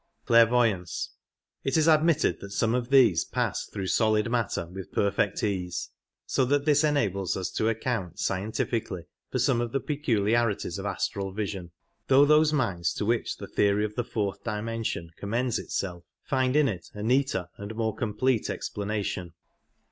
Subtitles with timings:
[1.63, 5.91] It is admitted that some of these pass through solid matter with perfect ease,
[6.25, 10.87] so that this enables us to account scien tifically for some of the peculiarities of
[10.87, 11.69] astral vision,
[12.07, 16.67] though those minds to which the theory of the fourth dimension commends itself find in
[16.67, 19.33] it a neater and more complete ex planation.